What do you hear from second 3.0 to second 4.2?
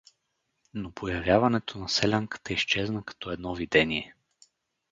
като едно видение.